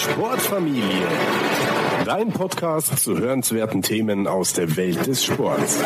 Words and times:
Sportfamilie. 0.00 1.06
Dein 2.04 2.32
Podcast 2.32 2.98
zu 2.98 3.18
hörenswerten 3.18 3.82
Themen 3.82 4.26
aus 4.26 4.52
der 4.52 4.76
Welt 4.76 5.06
des 5.06 5.24
Sports. 5.24 5.82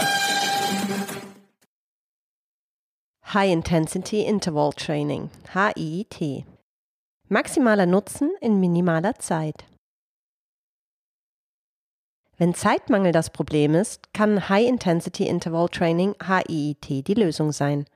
High 3.35 3.53
Intensity 3.53 4.23
Interval 4.23 4.73
Training, 4.73 5.31
HIIT. 5.53 6.45
Maximaler 7.29 7.87
Nutzen 7.87 8.31
in 8.41 8.61
minimaler 8.61 9.17
Zeit. 9.17 9.65
Wenn 12.39 12.55
Zeitmangel 12.55 13.13
das 13.13 13.31
Problem 13.31 13.75
ist, 13.75 14.13
kann 14.13 14.49
High 14.49 14.69
Intensity 14.69 15.27
Interval 15.27 15.69
Training 15.69 16.15
HIIT 16.23 17.07
die 17.09 17.15
Lösung 17.15 17.51
sein. 17.51 17.87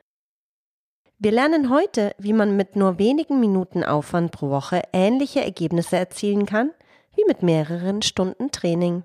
Wir 1.23 1.33
lernen 1.33 1.69
heute, 1.69 2.15
wie 2.17 2.33
man 2.33 2.57
mit 2.57 2.77
nur 2.77 2.99
wenigen 2.99 3.41
Minuten 3.41 3.85
Aufwand 3.85 4.33
pro 4.33 4.49
Woche 4.49 4.81
ähnliche 4.95 5.45
Ergebnisse 5.45 5.99
erzielen 5.99 6.47
kann 6.47 6.71
wie 7.15 7.25
mit 7.27 7.43
mehreren 7.43 8.01
Stunden 8.01 8.51
Training. 8.51 9.03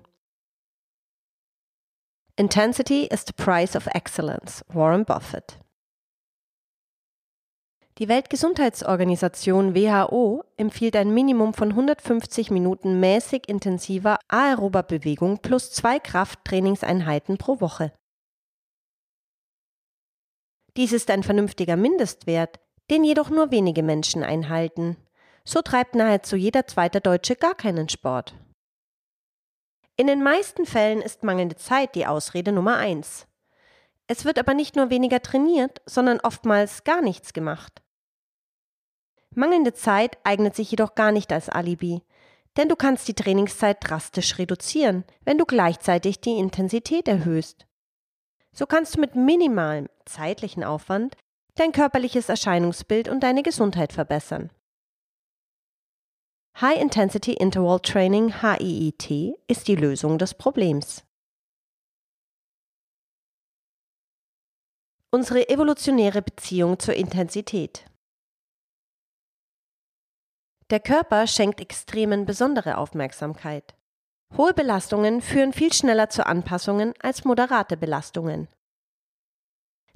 Intensity 2.36 3.04
is 3.04 3.26
the 3.26 3.34
price 3.34 3.76
of 3.76 3.86
excellence, 3.88 4.64
Warren 4.68 5.04
Buffett. 5.04 5.58
Die 7.98 8.08
Weltgesundheitsorganisation 8.08 9.74
WHO 9.74 10.42
empfiehlt 10.56 10.96
ein 10.96 11.12
Minimum 11.12 11.52
von 11.52 11.68
150 11.68 12.50
Minuten 12.50 12.98
mäßig 12.98 13.46
intensiver 13.46 14.18
aerober 14.28 14.82
Bewegung 14.82 15.40
plus 15.42 15.70
zwei 15.70 15.98
Krafttrainingseinheiten 15.98 17.36
pro 17.36 17.60
Woche. 17.60 17.92
Dies 20.76 20.92
ist 20.92 21.10
ein 21.10 21.22
vernünftiger 21.22 21.76
Mindestwert, 21.76 22.60
den 22.90 23.02
jedoch 23.02 23.30
nur 23.30 23.50
wenige 23.50 23.82
Menschen 23.82 24.22
einhalten. 24.22 24.96
So 25.44 25.62
treibt 25.62 25.94
nahezu 25.94 26.36
jeder 26.36 26.66
zweite 26.66 27.00
Deutsche 27.00 27.36
gar 27.36 27.54
keinen 27.54 27.88
Sport. 27.88 28.34
In 29.96 30.06
den 30.06 30.22
meisten 30.22 30.66
Fällen 30.66 31.00
ist 31.00 31.22
mangelnde 31.22 31.56
Zeit 31.56 31.94
die 31.94 32.06
Ausrede 32.06 32.52
Nummer 32.52 32.76
eins. 32.76 33.26
Es 34.06 34.24
wird 34.24 34.38
aber 34.38 34.52
nicht 34.52 34.76
nur 34.76 34.90
weniger 34.90 35.22
trainiert, 35.22 35.80
sondern 35.86 36.20
oftmals 36.20 36.84
gar 36.84 37.00
nichts 37.00 37.32
gemacht. 37.32 37.82
Mangelnde 39.34 39.72
Zeit 39.72 40.18
eignet 40.24 40.54
sich 40.54 40.70
jedoch 40.70 40.94
gar 40.94 41.12
nicht 41.12 41.32
als 41.32 41.48
Alibi, 41.48 42.02
denn 42.56 42.68
du 42.68 42.76
kannst 42.76 43.08
die 43.08 43.14
Trainingszeit 43.14 43.78
drastisch 43.80 44.38
reduzieren, 44.38 45.04
wenn 45.24 45.38
du 45.38 45.46
gleichzeitig 45.46 46.20
die 46.20 46.38
Intensität 46.38 47.08
erhöhst. 47.08 47.65
So 48.58 48.64
kannst 48.64 48.96
du 48.96 49.00
mit 49.00 49.14
minimalem 49.14 49.88
zeitlichen 50.06 50.64
Aufwand 50.64 51.14
dein 51.56 51.72
körperliches 51.72 52.30
Erscheinungsbild 52.30 53.06
und 53.06 53.20
deine 53.20 53.42
Gesundheit 53.42 53.92
verbessern. 53.92 54.50
High 56.58 56.80
Intensity 56.80 57.34
Interval 57.34 57.80
Training 57.80 58.40
HIIT 58.40 59.36
ist 59.46 59.68
die 59.68 59.76
Lösung 59.76 60.16
des 60.16 60.32
Problems. 60.32 61.04
Unsere 65.10 65.50
evolutionäre 65.50 66.22
Beziehung 66.22 66.78
zur 66.78 66.94
Intensität. 66.94 67.84
Der 70.70 70.80
Körper 70.80 71.26
schenkt 71.26 71.60
Extremen 71.60 72.24
besondere 72.24 72.78
Aufmerksamkeit. 72.78 73.76
Hohe 74.36 74.54
Belastungen 74.54 75.20
führen 75.20 75.52
viel 75.52 75.72
schneller 75.72 76.08
zu 76.08 76.26
Anpassungen 76.26 76.94
als 77.00 77.24
moderate 77.24 77.76
Belastungen. 77.76 78.48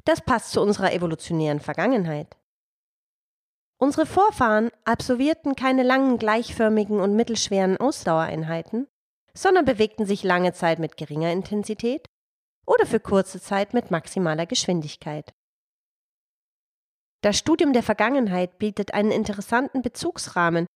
Das 0.04 0.20
passt 0.20 0.52
zu 0.52 0.60
unserer 0.60 0.92
evolutionären 0.92 1.60
Vergangenheit. 1.60 2.36
Unsere 3.78 4.06
Vorfahren 4.06 4.70
absolvierten 4.84 5.56
keine 5.56 5.82
langen 5.82 6.18
gleichförmigen 6.18 7.00
und 7.00 7.16
mittelschweren 7.16 7.78
Ausdauereinheiten, 7.78 8.86
sondern 9.34 9.64
bewegten 9.64 10.06
sich 10.06 10.22
lange 10.22 10.52
Zeit 10.52 10.78
mit 10.78 10.96
geringer 10.96 11.32
Intensität 11.32 12.06
oder 12.66 12.86
für 12.86 13.00
kurze 13.00 13.40
Zeit 13.40 13.72
mit 13.72 13.90
maximaler 13.90 14.46
Geschwindigkeit. 14.46 15.32
Das 17.22 17.38
Studium 17.38 17.72
der 17.72 17.82
Vergangenheit 17.82 18.58
bietet 18.58 18.94
einen 18.94 19.10
interessanten 19.10 19.82
Bezugsrahmen 19.82 20.66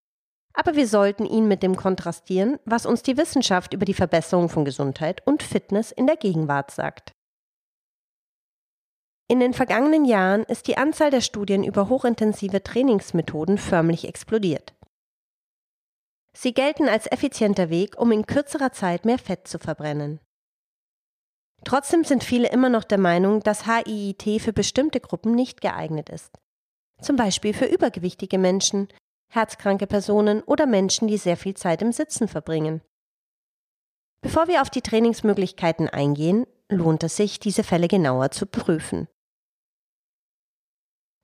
aber 0.54 0.76
wir 0.76 0.86
sollten 0.86 1.26
ihn 1.26 1.48
mit 1.48 1.62
dem 1.62 1.76
kontrastieren, 1.76 2.58
was 2.64 2.86
uns 2.86 3.02
die 3.02 3.16
Wissenschaft 3.16 3.74
über 3.74 3.84
die 3.84 3.94
Verbesserung 3.94 4.48
von 4.48 4.64
Gesundheit 4.64 5.26
und 5.26 5.42
Fitness 5.42 5.92
in 5.92 6.06
der 6.06 6.16
Gegenwart 6.16 6.70
sagt. 6.70 7.12
In 9.28 9.40
den 9.40 9.52
vergangenen 9.52 10.04
Jahren 10.04 10.44
ist 10.44 10.68
die 10.68 10.76
Anzahl 10.76 11.10
der 11.10 11.22
Studien 11.22 11.64
über 11.64 11.88
hochintensive 11.88 12.62
Trainingsmethoden 12.62 13.58
förmlich 13.58 14.06
explodiert. 14.06 14.74
Sie 16.36 16.52
gelten 16.52 16.88
als 16.88 17.10
effizienter 17.10 17.70
Weg, 17.70 17.98
um 17.98 18.12
in 18.12 18.26
kürzerer 18.26 18.72
Zeit 18.72 19.04
mehr 19.04 19.18
Fett 19.18 19.48
zu 19.48 19.58
verbrennen. 19.58 20.20
Trotzdem 21.64 22.04
sind 22.04 22.22
viele 22.22 22.48
immer 22.48 22.68
noch 22.68 22.84
der 22.84 22.98
Meinung, 22.98 23.40
dass 23.40 23.66
HIIT 23.66 24.42
für 24.42 24.52
bestimmte 24.52 25.00
Gruppen 25.00 25.34
nicht 25.34 25.60
geeignet 25.60 26.10
ist. 26.10 26.38
Zum 27.00 27.16
Beispiel 27.16 27.54
für 27.54 27.64
übergewichtige 27.64 28.38
Menschen, 28.38 28.88
herzkranke 29.30 29.86
Personen 29.86 30.42
oder 30.42 30.66
Menschen, 30.66 31.08
die 31.08 31.18
sehr 31.18 31.36
viel 31.36 31.54
Zeit 31.54 31.82
im 31.82 31.92
Sitzen 31.92 32.28
verbringen. 32.28 32.82
Bevor 34.22 34.48
wir 34.48 34.62
auf 34.62 34.70
die 34.70 34.80
Trainingsmöglichkeiten 34.80 35.88
eingehen, 35.88 36.46
lohnt 36.70 37.02
es 37.02 37.16
sich, 37.16 37.40
diese 37.40 37.62
Fälle 37.62 37.88
genauer 37.88 38.30
zu 38.30 38.46
prüfen. 38.46 39.06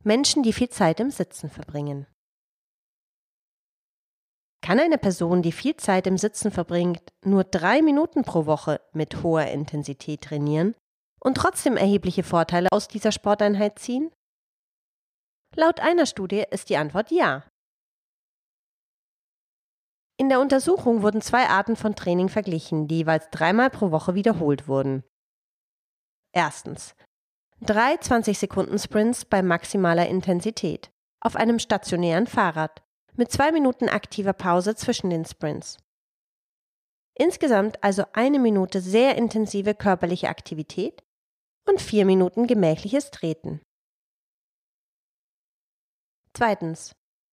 Menschen, 0.03 0.43
die 0.43 0.53
viel 0.53 0.71
Zeit 0.71 1.01
im 1.01 1.11
Sitzen 1.11 1.51
verbringen. 1.51 2.07
Kann 4.63 4.79
eine 4.79 4.99
Person, 4.99 5.43
die 5.43 5.53
viel 5.53 5.77
Zeit 5.77 6.07
im 6.07 6.19
Sitzen 6.19 6.51
verbringt, 6.51 7.03
nur 7.25 7.45
drei 7.45 7.81
Minuten 7.81 8.23
pro 8.23 8.47
Woche 8.47 8.81
mit 8.93 9.23
hoher 9.23 9.47
Intensität 9.47 10.23
trainieren 10.23 10.75
und 11.23 11.37
trotzdem 11.37 11.77
erhebliche 11.77 12.23
Vorteile 12.23 12.69
aus 12.71 12.89
dieser 12.89 13.13
Sporteinheit 13.13 13.79
ziehen? 13.79 14.11
Laut 15.57 15.81
einer 15.81 16.07
Studie 16.07 16.45
ist 16.51 16.69
die 16.69 16.77
Antwort 16.77 17.11
ja. 17.11 17.50
In 20.21 20.29
der 20.29 20.39
Untersuchung 20.41 21.01
wurden 21.01 21.23
zwei 21.23 21.49
Arten 21.49 21.77
von 21.77 21.97
Training 21.97 22.29
verglichen, 22.29 22.87
die 22.87 22.99
jeweils 22.99 23.31
dreimal 23.31 23.71
pro 23.71 23.91
Woche 23.91 24.15
wiederholt 24.15 24.69
wurden. 24.69 25.03
Erstens. 26.35 26.95
Drei 27.63 27.95
20-Sekunden-Sprints 27.95 29.25
bei 29.25 29.41
maximaler 29.41 30.11
Intensität 30.11 30.91
auf 31.23 31.37
einem 31.37 31.59
stationären 31.59 32.27
Fahrrad 32.27 32.83
mit 33.15 33.33
zwei 33.33 33.51
Minuten 33.51 33.89
aktiver 33.89 34.35
Pause 34.35 34.75
zwischen 34.75 35.09
den 35.09 35.25
Sprints. 35.25 35.79
Insgesamt 37.15 37.83
also 37.83 38.05
eine 38.13 38.41
Minute 38.41 38.83
sehr 38.83 39.17
intensive 39.17 39.75
körperliche 39.75 40.29
Aktivität 40.29 41.03
und 41.67 41.81
vier 41.81 42.05
Minuten 42.05 42.47
gemächliches 42.47 43.11
Treten. 43.11 43.63
Zweitens. 46.35 46.93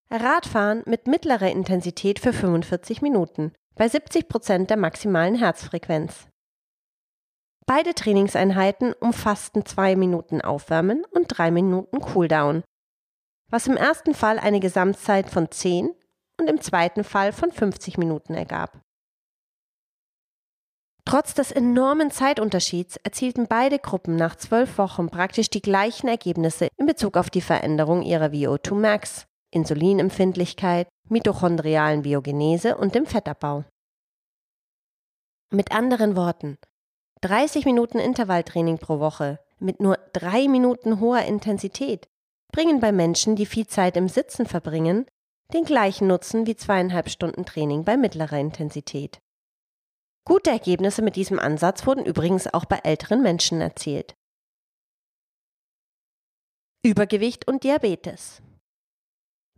Radfahren 0.10 0.84
mit 0.86 1.08
mittlerer 1.08 1.52
Intensität 1.52 2.20
für 2.20 2.32
45 2.32 3.02
Minuten 3.02 3.54
bei 3.76 3.90
70 3.90 4.30
Prozent 4.30 4.70
der 4.70 4.78
maximalen 4.78 5.36
Herzfrequenz. 5.36 6.28
Beide 7.66 7.94
Trainingseinheiten 7.94 8.94
umfassten 8.94 9.66
zwei 9.66 9.98
Minuten 9.98 10.42
Aufwärmen 10.42 11.04
und 11.12 11.26
drei 11.28 11.52
Minuten 11.52 12.00
Cooldown, 12.00 12.64
was 13.50 13.68
im 13.68 13.76
ersten 13.76 14.14
Fall 14.14 14.40
eine 14.40 14.62
Gesamtzeit 14.62 15.30
von 15.30 15.52
10 15.52 15.94
und 16.40 16.50
im 16.50 16.62
zweiten 16.62 17.04
Fall 17.04 17.34
von 17.34 17.52
50 17.52 17.98
Minuten 17.98 18.34
ergab. 18.34 18.80
Trotz 21.04 21.34
des 21.34 21.52
enormen 21.52 22.12
Zeitunterschieds 22.12 22.98
erzielten 22.98 23.48
beide 23.48 23.80
Gruppen 23.80 24.16
nach 24.16 24.36
zwölf 24.36 24.78
Wochen 24.78 25.10
praktisch 25.10 25.50
die 25.50 25.62
gleichen 25.62 26.08
Ergebnisse 26.08 26.70
in 26.78 26.86
Bezug 26.86 27.18
auf 27.18 27.30
die 27.30 27.42
Veränderung 27.42 28.04
ihrer 28.04 28.28
VO2 28.28 28.76
Max, 28.76 29.26
Insulinempfindlichkeit, 29.52 30.88
mitochondrialen 31.10 32.02
Biogenese 32.02 32.78
und 32.78 32.96
dem 32.96 33.06
Fettabbau. 33.06 33.64
Mit 35.52 35.72
anderen 35.72 36.16
Worten, 36.16 36.58
30 37.22 37.66
Minuten 37.66 38.00
Intervalltraining 38.00 38.78
pro 38.78 39.00
Woche 39.00 39.40
mit 39.60 39.80
nur 39.80 39.98
drei 40.14 40.48
Minuten 40.48 41.00
hoher 41.00 41.24
Intensität 41.24 42.08
bringen 42.52 42.80
bei 42.80 42.92
Menschen, 42.92 43.36
die 43.36 43.46
viel 43.46 43.68
Zeit 43.68 43.98
im 43.98 44.08
Sitzen 44.08 44.46
verbringen, 44.46 45.06
den 45.54 45.64
gleichen 45.64 46.08
Nutzen 46.08 46.46
wie 46.46 46.56
zweieinhalb 46.56 47.10
Stunden 47.10 47.46
Training 47.46 47.84
bei 47.84 47.98
mittlerer 47.98 48.40
Intensität. 48.40 49.20
Gute 50.26 50.50
Ergebnisse 50.50 51.02
mit 51.02 51.16
diesem 51.16 51.40
Ansatz 51.40 51.88
wurden 51.88 52.06
übrigens 52.06 52.54
auch 52.54 52.66
bei 52.66 52.80
älteren 52.84 53.22
Menschen 53.22 53.62
erzielt. 53.62 54.14
Übergewicht 56.84 57.48
und 57.48 57.64
Diabetes. 57.64 58.42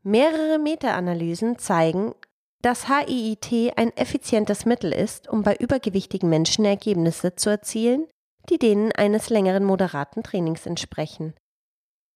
Mehrere 0.10 0.58
Meta-Analysen 0.58 1.60
zeigen, 1.60 2.16
dass 2.64 2.88
HIIT 2.88 3.78
ein 3.78 3.96
effizientes 3.96 4.66
Mittel 4.66 4.92
ist, 4.92 5.30
um 5.30 5.44
bei 5.44 5.56
übergewichtigen 5.56 6.28
Menschen 6.28 6.66
Ergebnisse 6.66 7.36
zu 7.36 7.52
erzielen, 7.52 8.08
die 8.50 8.58
denen 8.58 8.92
eines 8.92 9.30
längeren 9.30 9.64
moderaten 9.64 10.24
Trainings 10.24 10.66
entsprechen. 10.66 11.36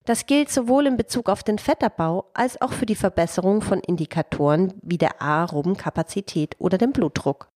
Das 0.06 0.26
gilt 0.26 0.50
sowohl 0.50 0.88
in 0.88 0.96
Bezug 0.96 1.28
auf 1.28 1.44
den 1.44 1.60
Fettabbau 1.60 2.28
als 2.34 2.60
auch 2.60 2.72
für 2.72 2.84
die 2.84 2.96
Verbesserung 2.96 3.62
von 3.62 3.78
Indikatoren 3.78 4.74
wie 4.82 4.98
der 4.98 5.22
aeroben 5.22 5.76
Kapazität 5.76 6.56
oder 6.58 6.78
dem 6.78 6.90
Blutdruck. 6.90 7.48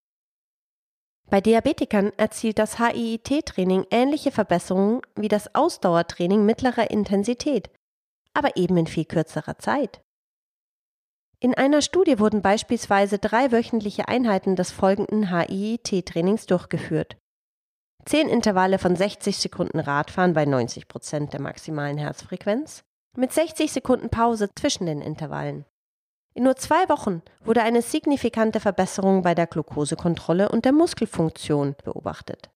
Bei 1.29 1.41
Diabetikern 1.41 2.13
erzielt 2.15 2.59
das 2.59 2.79
HIIT-Training 2.79 3.87
ähnliche 3.91 4.31
Verbesserungen 4.31 5.01
wie 5.17 5.27
das 5.27 5.53
Ausdauertraining 5.53 6.45
mittlerer 6.45 6.89
Intensität, 6.89 7.69
aber 8.33 8.55
eben 8.55 8.77
in 8.77 8.87
viel 8.87 9.03
kürzerer 9.03 9.57
Zeit. 9.57 9.99
In 11.41 11.53
einer 11.55 11.81
Studie 11.81 12.19
wurden 12.19 12.41
beispielsweise 12.41 13.17
drei 13.17 13.51
wöchentliche 13.51 14.09
Einheiten 14.09 14.57
des 14.57 14.71
folgenden 14.71 15.29
HIIT-Trainings 15.29 16.47
durchgeführt. 16.47 17.15
Zehn 18.05 18.27
Intervalle 18.27 18.77
von 18.77 18.95
60 18.95 19.37
Sekunden 19.37 19.79
Radfahren 19.79 20.33
bei 20.33 20.45
90 20.45 20.87
Prozent 20.89 21.31
der 21.31 21.41
maximalen 21.41 21.97
Herzfrequenz, 21.97 22.83
mit 23.15 23.31
60 23.31 23.71
Sekunden 23.71 24.09
Pause 24.09 24.49
zwischen 24.53 24.85
den 24.85 25.01
Intervallen. 25.01 25.65
In 26.33 26.43
nur 26.43 26.57
zwei 26.57 26.87
Wochen 26.89 27.21
wurde 27.43 27.63
eine 27.63 27.81
signifikante 27.81 28.59
Verbesserung 28.59 29.21
bei 29.23 29.33
der 29.33 29.47
Glukosekontrolle 29.47 30.49
und 30.49 30.65
der 30.65 30.73
Muskelfunktion 30.73 31.75
beobachtet. 31.83 32.49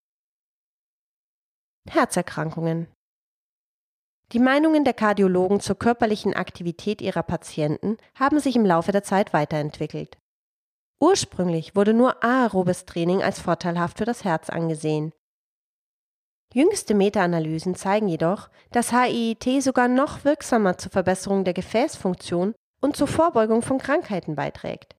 Herzerkrankungen. 1.90 2.88
Die 4.34 4.40
Meinungen 4.40 4.84
der 4.84 4.96
Kardiologen 4.96 5.60
zur 5.60 5.78
körperlichen 5.78 6.34
Aktivität 6.34 7.04
ihrer 7.04 7.22
Patienten 7.22 7.98
haben 8.16 8.40
sich 8.40 8.56
im 8.56 8.66
Laufe 8.66 8.92
der 8.92 9.04
Zeit 9.04 9.32
weiterentwickelt. 9.32 10.18
Ursprünglich 11.00 11.76
wurde 11.76 11.94
nur 11.94 12.24
aerobes 12.24 12.86
Training 12.86 13.22
als 13.22 13.40
vorteilhaft 13.40 14.00
für 14.00 14.06
das 14.06 14.24
Herz 14.24 14.50
angesehen. 14.50 15.14
Jüngste 16.52 16.96
Meta-Analysen 16.96 17.76
zeigen 17.76 18.08
jedoch, 18.08 18.50
dass 18.72 18.92
HIIT 18.92 19.62
sogar 19.62 19.88
noch 19.88 20.24
wirksamer 20.26 20.80
zur 20.80 20.92
Verbesserung 20.92 21.44
der 21.44 21.54
Gefäßfunktion 21.54 22.56
und 22.82 22.96
zur 22.96 23.08
Vorbeugung 23.08 23.62
von 23.62 23.78
Krankheiten 23.78 24.36
beiträgt. 24.36 24.96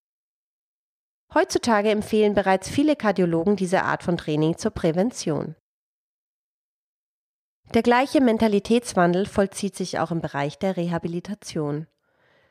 Heutzutage 1.33 1.91
empfehlen 1.91 2.35
bereits 2.35 2.69
viele 2.69 2.95
Kardiologen 2.95 3.57
diese 3.57 3.83
Art 3.83 4.05
von 4.05 4.17
Training 4.17 4.59
zur 4.59 4.71
Prävention. 4.71 5.57
Der 7.73 7.83
gleiche 7.83 8.21
Mentalitätswandel 8.21 9.27
vollzieht 9.27 9.75
sich 9.75 9.99
auch 9.99 10.11
im 10.11 10.21
Bereich 10.21 10.59
der 10.59 10.77
Rehabilitation. 10.77 11.87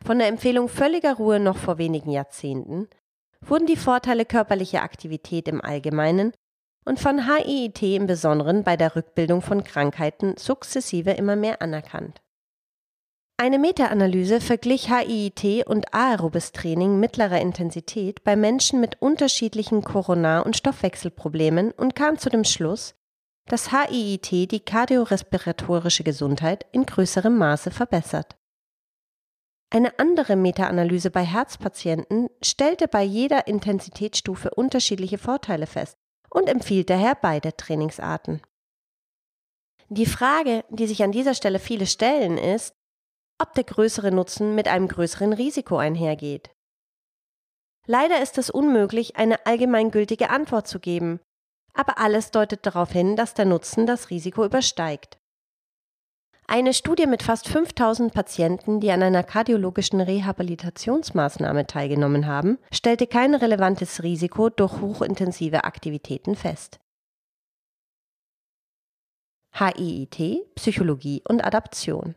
Von 0.04 0.20
der 0.20 0.28
Empfehlung 0.28 0.68
völliger 0.68 1.16
Ruhe 1.16 1.40
noch 1.40 1.58
vor 1.58 1.78
wenigen 1.78 2.10
Jahrzehnten 2.10 2.90
wurden 3.42 3.68
die 3.68 3.78
Vorteile 3.78 4.26
körperlicher 4.26 4.82
Aktivität 4.82 5.48
im 5.48 5.62
Allgemeinen 5.62 6.34
und 6.86 7.00
von 7.00 7.26
HIIT 7.26 7.82
im 7.84 8.08
Besonderen 8.08 8.64
bei 8.64 8.76
der 8.76 8.96
Rückbildung 8.96 9.42
von 9.42 9.64
Krankheiten 9.64 10.36
sukzessive 10.38 11.12
immer 11.12 11.36
mehr 11.36 11.62
anerkannt. 11.62 12.22
Eine 13.38 13.60
Meta-Analyse 13.60 14.42
verglich 14.42 14.90
HIIT 14.90 15.68
und 15.68 15.94
aerobes 15.94 16.52
Training 16.52 17.00
mittlerer 17.00 17.42
Intensität 17.42 18.24
bei 18.24 18.36
Menschen 18.36 18.80
mit 18.80 19.02
unterschiedlichen 19.02 19.84
Koronar- 19.84 20.46
und 20.46 20.56
Stoffwechselproblemen 20.56 21.72
und 21.72 21.96
kam 21.96 22.18
zu 22.18 22.30
dem 22.30 22.44
Schluss, 22.44 22.96
dass 23.46 23.72
HIIT 23.72 24.52
die 24.52 24.60
kardiorespiratorische 24.60 26.04
Gesundheit 26.04 26.66
in 26.72 26.86
größerem 26.86 27.38
Maße 27.38 27.72
verbessert. 27.72 28.38
Eine 29.70 29.98
andere 29.98 30.36
Meta-Analyse 30.36 31.10
bei 31.10 31.24
Herzpatienten 31.24 32.30
stellte 32.44 32.88
bei 32.88 33.04
jeder 33.04 33.48
Intensitätsstufe 33.48 34.52
unterschiedliche 34.52 35.18
Vorteile 35.18 35.66
fest 35.66 35.98
und 36.30 36.48
empfiehlt 36.48 36.90
daher 36.90 37.16
beide 37.20 37.58
Trainingsarten. 37.58 38.42
Die 39.90 40.06
Frage, 40.06 40.64
die 40.70 40.88
sich 40.88 41.04
an 41.04 41.12
dieser 41.12 41.34
Stelle 41.34 41.60
viele 41.60 41.86
stellen, 41.86 42.38
ist, 42.38 42.76
ob 43.42 43.54
der 43.54 43.64
größere 43.64 44.12
Nutzen 44.12 44.56
mit 44.56 44.68
einem 44.68 44.88
größeren 44.88 45.34
Risiko 45.34 45.78
einhergeht. 45.78 46.52
Leider 47.86 48.22
ist 48.22 48.38
es 48.38 48.50
unmöglich, 48.50 49.18
eine 49.18 49.46
allgemeingültige 49.46 50.30
Antwort 50.30 50.68
zu 50.68 50.80
geben, 50.80 51.20
aber 51.74 51.98
alles 51.98 52.32
deutet 52.32 52.66
darauf 52.66 52.92
hin, 52.92 53.16
dass 53.16 53.34
der 53.34 53.46
Nutzen 53.46 53.86
das 53.86 54.10
Risiko 54.10 54.46
übersteigt. 54.46 55.18
Eine 56.46 56.74
Studie 56.74 57.08
mit 57.08 57.24
fast 57.24 57.48
5000 57.48 58.14
Patienten, 58.14 58.80
die 58.80 58.92
an 58.92 59.02
einer 59.02 59.24
kardiologischen 59.24 60.02
Rehabilitationsmaßnahme 60.02 61.68
teilgenommen 61.68 62.28
haben, 62.28 62.60
stellte 62.72 63.08
kein 63.08 63.34
relevantes 63.34 64.04
Risiko 64.04 64.50
durch 64.50 64.82
hochintensive 64.82 65.64
Aktivitäten 65.64 66.36
fest. 66.36 66.80
HIIT, 69.56 70.54
Psychologie 70.56 71.24
und 71.28 71.46
Adaption. 71.46 72.16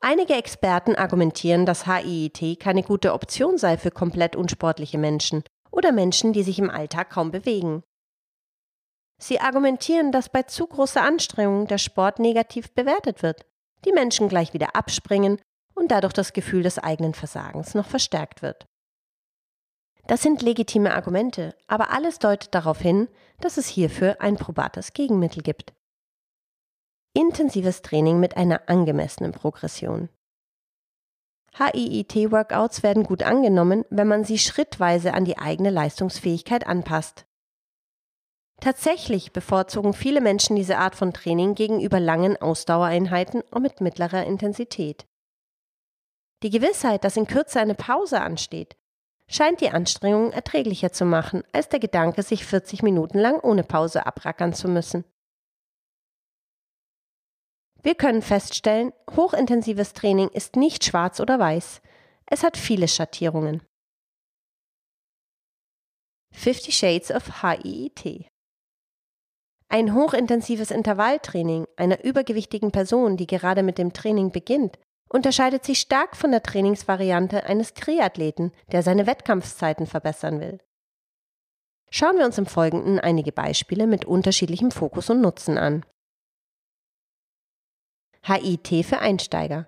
Einige 0.00 0.34
Experten 0.34 0.94
argumentieren, 0.94 1.66
dass 1.66 1.86
HIIT 1.86 2.60
keine 2.60 2.84
gute 2.84 3.12
Option 3.12 3.58
sei 3.58 3.76
für 3.76 3.90
komplett 3.90 4.36
unsportliche 4.36 4.96
Menschen 4.96 5.42
oder 5.70 5.92
Menschen, 5.92 6.32
die 6.32 6.44
sich 6.44 6.58
im 6.58 6.70
Alltag 6.70 7.10
kaum 7.10 7.32
bewegen. 7.32 7.82
Sie 9.20 9.40
argumentieren, 9.40 10.12
dass 10.12 10.28
bei 10.28 10.44
zu 10.44 10.66
großer 10.66 11.02
Anstrengung 11.02 11.66
der 11.66 11.78
Sport 11.78 12.20
negativ 12.20 12.72
bewertet 12.72 13.22
wird, 13.22 13.44
die 13.84 13.92
Menschen 13.92 14.28
gleich 14.28 14.54
wieder 14.54 14.76
abspringen 14.76 15.40
und 15.74 15.90
dadurch 15.90 16.12
das 16.12 16.32
Gefühl 16.32 16.62
des 16.62 16.78
eigenen 16.78 17.14
Versagens 17.14 17.74
noch 17.74 17.86
verstärkt 17.86 18.42
wird. 18.42 18.66
Das 20.06 20.22
sind 20.22 20.42
legitime 20.42 20.94
Argumente, 20.94 21.54
aber 21.66 21.90
alles 21.90 22.18
deutet 22.18 22.54
darauf 22.54 22.80
hin, 22.80 23.08
dass 23.40 23.58
es 23.58 23.66
hierfür 23.66 24.20
ein 24.20 24.36
probates 24.36 24.94
Gegenmittel 24.94 25.42
gibt. 25.42 25.74
Intensives 27.12 27.82
Training 27.82 28.18
mit 28.18 28.36
einer 28.36 28.68
angemessenen 28.68 29.32
Progression. 29.32 30.08
HIIT-Workouts 31.56 32.82
werden 32.82 33.02
gut 33.02 33.22
angenommen, 33.22 33.84
wenn 33.90 34.08
man 34.08 34.24
sie 34.24 34.38
schrittweise 34.38 35.12
an 35.12 35.24
die 35.24 35.38
eigene 35.38 35.70
Leistungsfähigkeit 35.70 36.66
anpasst. 36.66 37.27
Tatsächlich 38.60 39.32
bevorzugen 39.32 39.94
viele 39.94 40.20
Menschen 40.20 40.56
diese 40.56 40.78
Art 40.78 40.96
von 40.96 41.12
Training 41.12 41.54
gegenüber 41.54 42.00
langen 42.00 42.36
Ausdauereinheiten 42.36 43.44
mit 43.60 43.80
mittlerer 43.80 44.24
Intensität. 44.26 45.06
Die 46.42 46.50
Gewissheit, 46.50 47.04
dass 47.04 47.16
in 47.16 47.26
Kürze 47.26 47.60
eine 47.60 47.74
Pause 47.74 48.20
ansteht, 48.20 48.76
scheint 49.28 49.60
die 49.60 49.70
Anstrengung 49.70 50.32
erträglicher 50.32 50.92
zu 50.92 51.04
machen, 51.04 51.42
als 51.52 51.68
der 51.68 51.78
Gedanke, 51.78 52.22
sich 52.22 52.44
40 52.44 52.82
Minuten 52.82 53.18
lang 53.18 53.38
ohne 53.40 53.62
Pause 53.62 54.06
abrackern 54.06 54.52
zu 54.52 54.68
müssen. 54.68 55.04
Wir 57.82 57.94
können 57.94 58.22
feststellen, 58.22 58.92
hochintensives 59.14 59.92
Training 59.92 60.28
ist 60.30 60.56
nicht 60.56 60.84
schwarz 60.84 61.20
oder 61.20 61.38
weiß. 61.38 61.80
Es 62.26 62.42
hat 62.42 62.56
viele 62.56 62.88
Schattierungen. 62.88 63.62
50 66.32 66.76
Shades 66.76 67.10
of 67.10 67.42
HIIT 67.42 68.28
ein 69.68 69.94
hochintensives 69.94 70.70
Intervalltraining 70.70 71.66
einer 71.76 72.02
übergewichtigen 72.04 72.70
Person, 72.70 73.16
die 73.16 73.26
gerade 73.26 73.62
mit 73.62 73.78
dem 73.78 73.92
Training 73.92 74.32
beginnt, 74.32 74.78
unterscheidet 75.08 75.64
sich 75.64 75.80
stark 75.80 76.16
von 76.16 76.30
der 76.30 76.42
Trainingsvariante 76.42 77.44
eines 77.44 77.74
Triathleten, 77.74 78.52
der 78.72 78.82
seine 78.82 79.06
Wettkampfzeiten 79.06 79.86
verbessern 79.86 80.40
will. 80.40 80.58
Schauen 81.90 82.18
wir 82.18 82.26
uns 82.26 82.36
im 82.36 82.46
Folgenden 82.46 82.98
einige 82.98 83.32
Beispiele 83.32 83.86
mit 83.86 84.04
unterschiedlichem 84.04 84.70
Fokus 84.70 85.08
und 85.08 85.20
Nutzen 85.20 85.56
an. 85.56 85.84
HIT 88.24 88.84
für 88.84 88.98
Einsteiger. 88.98 89.66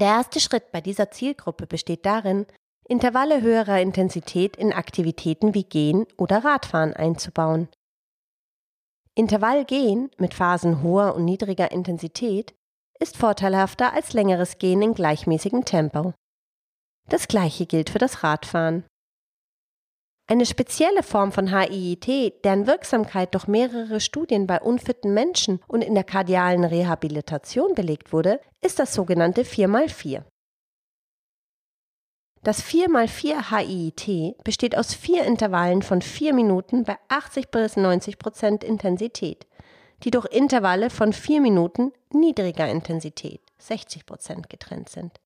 Der 0.00 0.08
erste 0.08 0.40
Schritt 0.40 0.72
bei 0.72 0.80
dieser 0.80 1.10
Zielgruppe 1.10 1.66
besteht 1.66 2.06
darin, 2.06 2.46
Intervalle 2.86 3.42
höherer 3.42 3.80
Intensität 3.80 4.56
in 4.56 4.72
Aktivitäten 4.72 5.54
wie 5.54 5.64
Gehen 5.64 6.06
oder 6.16 6.44
Radfahren 6.44 6.94
einzubauen. 6.94 7.68
Intervallgehen 9.16 10.10
mit 10.18 10.34
Phasen 10.34 10.82
hoher 10.82 11.14
und 11.14 11.24
niedriger 11.24 11.70
Intensität 11.70 12.52
ist 12.98 13.16
vorteilhafter 13.16 13.92
als 13.92 14.12
längeres 14.12 14.58
Gehen 14.58 14.82
in 14.82 14.94
gleichmäßigem 14.94 15.64
Tempo. 15.64 16.14
Das 17.08 17.28
gleiche 17.28 17.66
gilt 17.66 17.90
für 17.90 17.98
das 17.98 18.24
Radfahren. 18.24 18.84
Eine 20.26 20.46
spezielle 20.46 21.02
Form 21.02 21.32
von 21.32 21.54
HIIT, 21.54 22.44
deren 22.44 22.66
Wirksamkeit 22.66 23.34
durch 23.34 23.46
mehrere 23.46 24.00
Studien 24.00 24.46
bei 24.46 24.60
unfitten 24.60 25.14
Menschen 25.14 25.60
und 25.68 25.82
in 25.82 25.94
der 25.94 26.04
kardialen 26.04 26.64
Rehabilitation 26.64 27.74
belegt 27.74 28.12
wurde, 28.12 28.40
ist 28.62 28.78
das 28.78 28.94
sogenannte 28.94 29.42
4x4. 29.42 30.24
Das 32.44 32.62
4x4 32.62 33.56
HIIT 33.56 34.44
besteht 34.44 34.76
aus 34.76 34.92
vier 34.92 35.24
Intervallen 35.24 35.80
von 35.80 36.02
vier 36.02 36.34
Minuten 36.34 36.84
bei 36.84 36.98
80 37.08 37.50
bis 37.50 37.78
90 37.78 38.18
Prozent 38.18 38.62
Intensität, 38.62 39.46
die 40.02 40.10
durch 40.10 40.26
Intervalle 40.26 40.90
von 40.90 41.14
vier 41.14 41.40
Minuten 41.40 41.92
niedriger 42.12 42.68
Intensität 42.68 43.40
60 43.60 44.04
Prozent 44.04 44.50
getrennt 44.50 44.90
sind. 44.90 45.18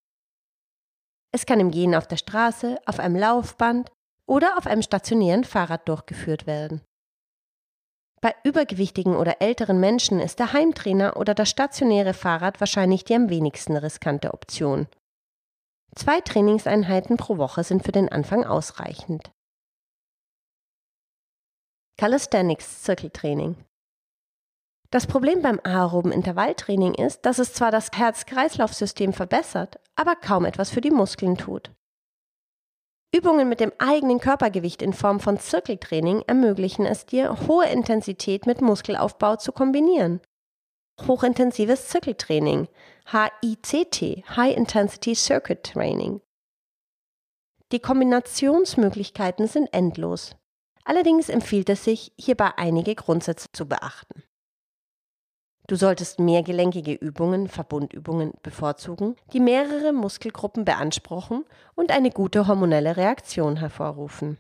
Es 1.32 1.44
kann 1.44 1.58
im 1.58 1.72
Gehen 1.72 1.96
auf 1.96 2.06
der 2.06 2.18
Straße, 2.18 2.78
auf 2.86 3.00
einem 3.00 3.16
Laufband 3.16 3.90
oder 4.26 4.56
auf 4.56 4.68
einem 4.68 4.82
stationären 4.82 5.42
Fahrrad 5.42 5.88
durchgeführt 5.88 6.46
werden. 6.46 6.82
Bei 8.20 8.32
übergewichtigen 8.44 9.16
oder 9.16 9.42
älteren 9.42 9.80
Menschen 9.80 10.20
ist 10.20 10.38
der 10.38 10.52
Heimtrainer 10.52 11.16
oder 11.16 11.34
das 11.34 11.50
stationäre 11.50 12.14
Fahrrad 12.14 12.60
wahrscheinlich 12.60 13.02
die 13.02 13.16
am 13.16 13.28
wenigsten 13.28 13.76
riskante 13.76 14.32
Option. 14.32 14.86
Zwei 15.98 16.20
Trainingseinheiten 16.20 17.16
pro 17.16 17.38
Woche 17.38 17.64
sind 17.64 17.82
für 17.82 17.90
den 17.90 18.08
Anfang 18.08 18.44
ausreichend. 18.44 19.32
Calisthenics 21.96 22.84
Zirkeltraining. 22.84 23.56
Das 24.90 25.08
Problem 25.08 25.42
beim 25.42 25.58
aeroben 25.64 26.12
Intervalltraining 26.12 26.94
ist, 26.94 27.26
dass 27.26 27.40
es 27.40 27.52
zwar 27.52 27.72
das 27.72 27.90
Herz-Kreislauf-System 27.90 29.12
verbessert, 29.12 29.80
aber 29.96 30.14
kaum 30.14 30.44
etwas 30.44 30.70
für 30.70 30.80
die 30.80 30.92
Muskeln 30.92 31.36
tut. 31.36 31.72
Übungen 33.12 33.48
mit 33.48 33.58
dem 33.58 33.72
eigenen 33.78 34.20
Körpergewicht 34.20 34.82
in 34.82 34.92
Form 34.92 35.18
von 35.18 35.40
Zirkeltraining 35.40 36.22
ermöglichen 36.28 36.86
es 36.86 37.06
dir, 37.06 37.48
hohe 37.48 37.66
Intensität 37.66 38.46
mit 38.46 38.60
Muskelaufbau 38.60 39.34
zu 39.34 39.50
kombinieren. 39.50 40.20
Hochintensives 41.08 41.88
Zirkeltraining, 41.88 42.68
HICT, 43.10 44.22
High 44.36 44.54
Intensity 44.54 45.14
Circuit 45.14 45.62
Training. 45.62 46.20
Die 47.72 47.80
Kombinationsmöglichkeiten 47.80 49.46
sind 49.46 49.72
endlos. 49.72 50.36
Allerdings 50.84 51.30
empfiehlt 51.30 51.70
es 51.70 51.84
sich, 51.84 52.12
hierbei 52.18 52.52
einige 52.58 52.94
Grundsätze 52.94 53.48
zu 53.50 53.66
beachten. 53.66 54.24
Du 55.68 55.76
solltest 55.76 56.18
mehrgelenkige 56.18 56.92
Übungen, 56.92 57.48
Verbundübungen 57.48 58.34
bevorzugen, 58.42 59.16
die 59.32 59.40
mehrere 59.40 59.94
Muskelgruppen 59.94 60.66
beanspruchen 60.66 61.46
und 61.76 61.90
eine 61.90 62.10
gute 62.10 62.46
hormonelle 62.46 62.98
Reaktion 62.98 63.56
hervorrufen. 63.56 64.36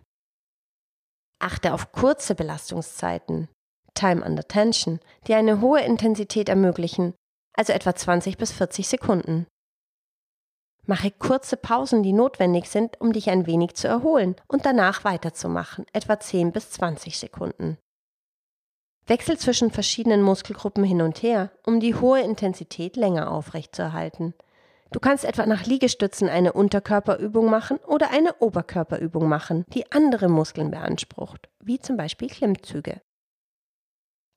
Achte 1.38 1.72
auf 1.72 1.92
kurze 1.92 2.34
Belastungszeiten, 2.34 3.48
Time 3.94 4.22
under 4.22 4.46
Tension, 4.46 5.00
die 5.26 5.32
eine 5.32 5.62
hohe 5.62 5.80
Intensität 5.80 6.50
ermöglichen, 6.50 7.14
also 7.58 7.72
etwa 7.72 7.94
20 7.94 8.38
bis 8.38 8.52
40 8.52 8.86
Sekunden. 8.86 9.46
Mache 10.86 11.10
kurze 11.10 11.56
Pausen, 11.56 12.02
die 12.02 12.12
notwendig 12.12 12.66
sind, 12.66 13.00
um 13.00 13.12
dich 13.12 13.28
ein 13.28 13.46
wenig 13.46 13.74
zu 13.74 13.88
erholen 13.88 14.36
und 14.46 14.64
danach 14.64 15.04
weiterzumachen, 15.04 15.84
etwa 15.92 16.20
10 16.20 16.52
bis 16.52 16.70
20 16.70 17.18
Sekunden. 17.18 17.76
Wechsel 19.06 19.38
zwischen 19.38 19.70
verschiedenen 19.70 20.22
Muskelgruppen 20.22 20.84
hin 20.84 21.02
und 21.02 21.22
her, 21.22 21.50
um 21.66 21.80
die 21.80 21.94
hohe 21.94 22.20
Intensität 22.20 22.96
länger 22.96 23.30
aufrechtzuerhalten. 23.30 24.34
Du 24.92 25.00
kannst 25.00 25.24
etwa 25.24 25.44
nach 25.44 25.66
Liegestützen 25.66 26.28
eine 26.28 26.52
Unterkörperübung 26.52 27.50
machen 27.50 27.78
oder 27.86 28.10
eine 28.10 28.36
Oberkörperübung 28.36 29.28
machen, 29.28 29.64
die 29.74 29.90
andere 29.92 30.28
Muskeln 30.28 30.70
beansprucht, 30.70 31.48
wie 31.58 31.80
zum 31.80 31.96
Beispiel 31.96 32.28
Klimmzüge. 32.28 33.02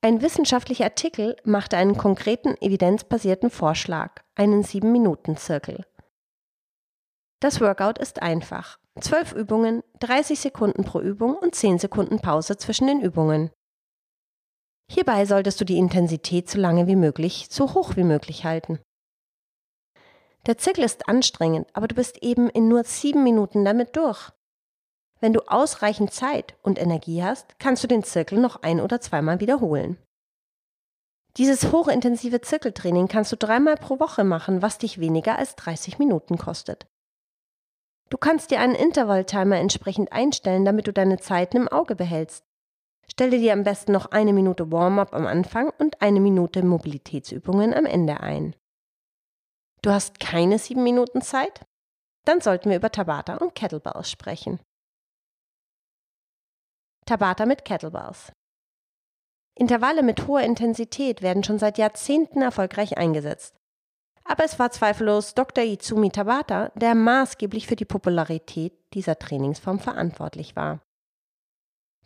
Ein 0.03 0.23
wissenschaftlicher 0.23 0.85
Artikel 0.85 1.35
machte 1.43 1.77
einen 1.77 1.95
konkreten 1.95 2.55
evidenzbasierten 2.59 3.51
Vorschlag, 3.51 4.23
einen 4.33 4.63
7-Minuten-Zirkel. 4.63 5.85
Das 7.39 7.61
Workout 7.61 7.99
ist 7.99 8.19
einfach. 8.19 8.79
12 8.99 9.33
Übungen, 9.33 9.83
30 9.99 10.39
Sekunden 10.39 10.85
pro 10.85 11.01
Übung 11.01 11.35
und 11.35 11.53
10 11.53 11.77
Sekunden 11.77 12.19
Pause 12.19 12.57
zwischen 12.57 12.87
den 12.87 12.99
Übungen. 12.99 13.51
Hierbei 14.91 15.25
solltest 15.25 15.61
du 15.61 15.65
die 15.65 15.77
Intensität 15.77 16.49
so 16.49 16.59
lange 16.59 16.87
wie 16.87 16.95
möglich, 16.95 17.47
so 17.51 17.75
hoch 17.75 17.95
wie 17.95 18.03
möglich 18.03 18.43
halten. 18.43 18.79
Der 20.47 20.57
Zirkel 20.57 20.83
ist 20.83 21.07
anstrengend, 21.07 21.67
aber 21.73 21.87
du 21.87 21.93
bist 21.93 22.23
eben 22.23 22.49
in 22.49 22.67
nur 22.67 22.83
sieben 22.85 23.23
Minuten 23.23 23.63
damit 23.63 23.95
durch. 23.95 24.31
Wenn 25.21 25.33
du 25.33 25.41
ausreichend 25.47 26.11
Zeit 26.11 26.55
und 26.63 26.79
Energie 26.79 27.23
hast, 27.23 27.57
kannst 27.59 27.83
du 27.83 27.87
den 27.87 28.03
Zirkel 28.03 28.39
noch 28.39 28.63
ein 28.63 28.81
oder 28.81 28.99
zweimal 28.99 29.39
wiederholen. 29.39 29.97
Dieses 31.37 31.71
hochintensive 31.71 32.41
Zirkeltraining 32.41 33.07
kannst 33.07 33.31
du 33.31 33.37
dreimal 33.37 33.77
pro 33.77 33.99
Woche 33.99 34.23
machen, 34.23 34.61
was 34.61 34.79
dich 34.79 34.99
weniger 34.99 35.37
als 35.37 35.55
30 35.55 35.99
Minuten 35.99 36.37
kostet. 36.37 36.87
Du 38.09 38.17
kannst 38.17 38.51
dir 38.51 38.59
einen 38.59 38.75
Intervalltimer 38.75 39.57
entsprechend 39.57 40.11
einstellen, 40.11 40.65
damit 40.65 40.87
du 40.87 40.91
deine 40.91 41.19
Zeiten 41.19 41.55
im 41.55 41.67
Auge 41.69 41.95
behältst. 41.95 42.43
Stelle 43.07 43.39
dir 43.39 43.53
am 43.53 43.63
besten 43.63 43.93
noch 43.93 44.07
eine 44.07 44.33
Minute 44.33 44.71
Warm-up 44.71 45.13
am 45.13 45.27
Anfang 45.27 45.71
und 45.77 46.01
eine 46.01 46.19
Minute 46.19 46.63
Mobilitätsübungen 46.65 47.73
am 47.73 47.85
Ende 47.85 48.19
ein. 48.19 48.55
Du 49.81 49.91
hast 49.91 50.19
keine 50.19 50.59
sieben 50.59 50.83
Minuten 50.83 51.21
Zeit? 51.21 51.65
Dann 52.25 52.41
sollten 52.41 52.69
wir 52.69 52.77
über 52.77 52.91
Tabata 52.91 53.37
und 53.37 53.55
Kettlebells 53.55 54.11
sprechen. 54.11 54.59
Tabata 57.11 57.45
mit 57.45 57.65
Kettlebells. 57.65 58.31
Intervalle 59.53 60.01
mit 60.01 60.27
hoher 60.27 60.43
Intensität 60.43 61.21
werden 61.21 61.43
schon 61.43 61.59
seit 61.59 61.77
Jahrzehnten 61.77 62.41
erfolgreich 62.41 62.97
eingesetzt. 62.97 63.57
Aber 64.23 64.45
es 64.45 64.59
war 64.59 64.71
zweifellos 64.71 65.33
Dr. 65.33 65.65
Izumi 65.65 66.09
Tabata, 66.09 66.71
der 66.75 66.95
maßgeblich 66.95 67.67
für 67.67 67.75
die 67.75 67.83
Popularität 67.83 68.71
dieser 68.93 69.19
Trainingsform 69.19 69.79
verantwortlich 69.79 70.55
war. 70.55 70.79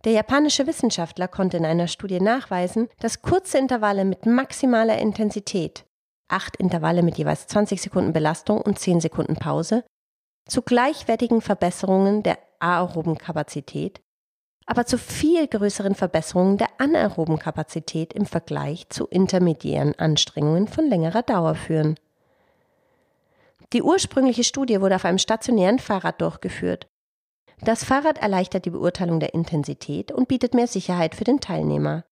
Der 0.05 0.13
japanische 0.13 0.65
Wissenschaftler 0.65 1.27
konnte 1.27 1.57
in 1.57 1.67
einer 1.67 1.87
Studie 1.87 2.19
nachweisen, 2.19 2.89
dass 2.99 3.21
kurze 3.21 3.59
Intervalle 3.59 4.05
mit 4.05 4.25
maximaler 4.25 4.97
Intensität, 4.97 5.85
acht 6.29 6.55
Intervalle 6.55 7.03
mit 7.03 7.19
jeweils 7.19 7.45
20 7.45 7.79
Sekunden 7.79 8.11
Belastung 8.11 8.59
und 8.59 8.79
10 8.79 9.01
Sekunden 9.01 9.35
Pause, 9.35 9.83
zu 10.49 10.63
gleichwertigen 10.63 11.41
Verbesserungen 11.41 12.23
der 12.23 12.39
aeroben 12.59 13.19
Kapazität, 13.19 14.01
aber 14.65 14.85
zu 14.85 14.97
viel 14.97 15.47
größeren 15.47 15.95
Verbesserungen 15.95 16.57
der 16.57 16.69
anaeroben 16.79 17.39
Kapazität 17.39 18.13
im 18.13 18.25
Vergleich 18.25 18.89
zu 18.89 19.05
intermediären 19.07 19.97
Anstrengungen 19.97 20.67
von 20.67 20.87
längerer 20.87 21.21
Dauer 21.21 21.55
führen. 21.55 21.95
Die 23.73 23.83
ursprüngliche 23.83 24.43
Studie 24.43 24.81
wurde 24.81 24.95
auf 24.95 25.05
einem 25.05 25.17
stationären 25.17 25.79
Fahrrad 25.79 26.21
durchgeführt 26.21 26.87
das 27.61 27.83
Fahrrad 27.83 28.17
erleichtert 28.17 28.65
die 28.65 28.69
Beurteilung 28.69 29.19
der 29.19 29.33
Intensität 29.33 30.11
und 30.11 30.27
bietet 30.27 30.53
mehr 30.53 30.67
Sicherheit 30.67 31.15
für 31.15 31.23
den 31.23 31.39
Teilnehmer. 31.39 32.03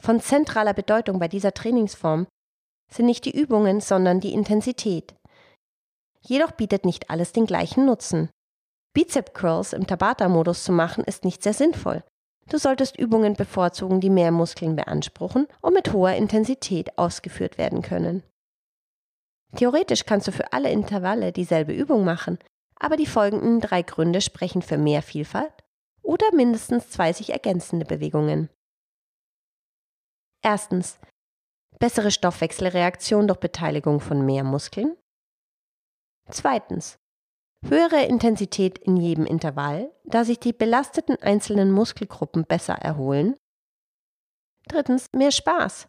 Von 0.00 0.20
zentraler 0.20 0.74
Bedeutung 0.74 1.18
bei 1.18 1.28
dieser 1.28 1.52
Trainingsform 1.52 2.26
sind 2.90 3.06
nicht 3.06 3.24
die 3.24 3.36
Übungen, 3.36 3.80
sondern 3.80 4.20
die 4.20 4.32
Intensität. 4.32 5.14
Jedoch 6.20 6.52
bietet 6.52 6.84
nicht 6.84 7.10
alles 7.10 7.32
den 7.32 7.46
gleichen 7.46 7.84
Nutzen. 7.84 8.30
Bizep 8.98 9.32
Curls 9.32 9.74
im 9.74 9.86
Tabata-Modus 9.86 10.64
zu 10.64 10.72
machen 10.72 11.04
ist 11.04 11.24
nicht 11.24 11.40
sehr 11.44 11.52
sinnvoll. 11.54 12.02
Du 12.48 12.58
solltest 12.58 12.98
Übungen 12.98 13.34
bevorzugen, 13.34 14.00
die 14.00 14.10
mehr 14.10 14.32
Muskeln 14.32 14.74
beanspruchen 14.74 15.46
und 15.62 15.72
mit 15.72 15.92
hoher 15.92 16.14
Intensität 16.14 16.98
ausgeführt 16.98 17.58
werden 17.58 17.80
können. 17.80 18.24
Theoretisch 19.54 20.04
kannst 20.04 20.26
du 20.26 20.32
für 20.32 20.52
alle 20.52 20.72
Intervalle 20.72 21.30
dieselbe 21.30 21.72
Übung 21.72 22.04
machen, 22.04 22.40
aber 22.74 22.96
die 22.96 23.06
folgenden 23.06 23.60
drei 23.60 23.82
Gründe 23.82 24.20
sprechen 24.20 24.62
für 24.62 24.78
mehr 24.78 25.02
Vielfalt 25.02 25.62
oder 26.02 26.26
mindestens 26.34 26.90
zwei 26.90 27.12
sich 27.12 27.30
ergänzende 27.30 27.86
Bewegungen. 27.86 28.50
Erstens. 30.42 30.98
Bessere 31.78 32.10
Stoffwechselreaktion 32.10 33.28
durch 33.28 33.38
Beteiligung 33.38 34.00
von 34.00 34.26
mehr 34.26 34.42
Muskeln. 34.42 34.96
Zweitens. 36.30 36.98
Höhere 37.66 38.04
Intensität 38.04 38.78
in 38.78 38.96
jedem 38.96 39.26
Intervall, 39.26 39.92
da 40.04 40.24
sich 40.24 40.38
die 40.38 40.52
belasteten 40.52 41.16
einzelnen 41.20 41.72
Muskelgruppen 41.72 42.44
besser 42.44 42.74
erholen. 42.74 43.36
Drittens. 44.68 45.08
Mehr 45.12 45.32
Spaß. 45.32 45.88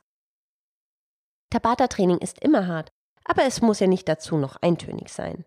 Tabata-Training 1.52 2.20
ist 2.20 2.40
immer 2.40 2.68
hart, 2.68 2.90
aber 3.24 3.44
es 3.44 3.62
muss 3.62 3.80
ja 3.80 3.88
nicht 3.88 4.08
dazu 4.08 4.38
noch 4.38 4.56
eintönig 4.58 5.10
sein. 5.12 5.46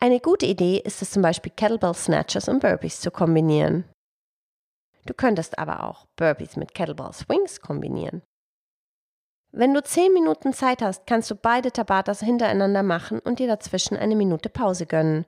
Eine 0.00 0.20
gute 0.20 0.46
Idee 0.46 0.78
ist 0.78 1.00
es 1.00 1.12
zum 1.12 1.22
Beispiel 1.22 1.52
Kettlebell 1.54 1.94
Snatches 1.94 2.48
und 2.48 2.60
Burpees 2.60 3.00
zu 3.00 3.10
kombinieren. 3.10 3.84
Du 5.06 5.14
könntest 5.14 5.58
aber 5.58 5.84
auch 5.84 6.06
Burpees 6.16 6.56
mit 6.56 6.74
Kettlebell 6.74 7.12
Swings 7.12 7.60
kombinieren. 7.60 8.22
Wenn 9.56 9.72
du 9.72 9.84
10 9.84 10.12
Minuten 10.12 10.52
Zeit 10.52 10.82
hast, 10.82 11.06
kannst 11.06 11.30
du 11.30 11.36
beide 11.36 11.70
Tabatas 11.70 12.18
hintereinander 12.18 12.82
machen 12.82 13.20
und 13.20 13.38
dir 13.38 13.46
dazwischen 13.46 13.96
eine 13.96 14.16
Minute 14.16 14.48
Pause 14.48 14.84
gönnen. 14.84 15.26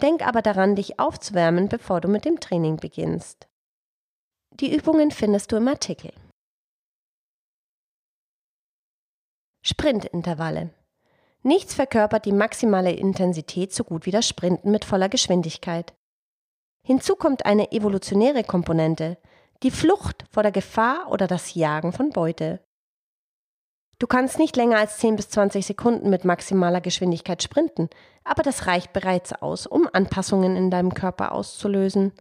Denk 0.00 0.24
aber 0.24 0.40
daran, 0.40 0.76
dich 0.76 1.00
aufzuwärmen, 1.00 1.68
bevor 1.68 2.00
du 2.00 2.06
mit 2.06 2.24
dem 2.24 2.38
Training 2.38 2.76
beginnst. 2.76 3.48
Die 4.52 4.72
Übungen 4.72 5.10
findest 5.10 5.50
du 5.50 5.56
im 5.56 5.66
Artikel. 5.66 6.12
Sprintintervalle. 9.66 10.70
Nichts 11.42 11.74
verkörpert 11.74 12.26
die 12.26 12.32
maximale 12.32 12.92
Intensität 12.92 13.74
so 13.74 13.82
gut 13.82 14.06
wie 14.06 14.12
das 14.12 14.28
Sprinten 14.28 14.70
mit 14.70 14.84
voller 14.84 15.08
Geschwindigkeit. 15.08 15.92
Hinzu 16.86 17.16
kommt 17.16 17.46
eine 17.46 17.72
evolutionäre 17.72 18.44
Komponente, 18.44 19.18
die 19.64 19.72
Flucht 19.72 20.24
vor 20.30 20.44
der 20.44 20.52
Gefahr 20.52 21.10
oder 21.10 21.26
das 21.26 21.54
Jagen 21.54 21.92
von 21.92 22.10
Beute. 22.10 22.64
Du 24.00 24.06
kannst 24.06 24.38
nicht 24.38 24.56
länger 24.56 24.78
als 24.78 24.96
10 24.96 25.16
bis 25.16 25.28
20 25.28 25.64
Sekunden 25.66 26.08
mit 26.08 26.24
maximaler 26.24 26.80
Geschwindigkeit 26.80 27.42
sprinten, 27.42 27.90
aber 28.24 28.42
das 28.42 28.66
reicht 28.66 28.94
bereits 28.94 29.34
aus, 29.34 29.66
um 29.66 29.86
Anpassungen 29.92 30.56
in 30.56 30.70
deinem 30.70 30.94
Körper 30.94 31.32
auszulösen. 31.32 32.12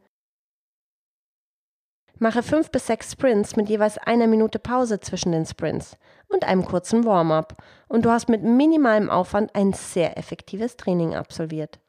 Mache 2.17 2.43
fünf 2.43 2.69
bis 2.69 2.88
sechs 2.88 3.13
Sprints 3.13 3.55
mit 3.55 3.69
jeweils 3.69 3.98
einer 3.98 4.27
Minute 4.27 4.59
Pause 4.59 5.00
zwischen 5.00 5.31
den 5.31 5.45
Sprints 5.45 5.95
und 6.27 6.43
einem 6.43 6.65
kurzen 6.65 7.05
Warm-up 7.05 7.55
und 7.88 8.03
du 8.03 8.12
hast 8.12 8.27
mit 8.27 8.43
minimalem 8.43 9.09
Aufwand 9.09 9.55
ein 9.55 9.71
sehr 9.71 10.17
effektives 10.17 10.75
Training 10.75 11.15
absolviert. 11.15 11.79